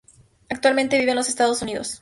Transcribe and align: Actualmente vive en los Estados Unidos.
Actualmente 0.49 0.97
vive 0.97 1.11
en 1.11 1.17
los 1.17 1.29
Estados 1.29 1.61
Unidos. 1.61 1.89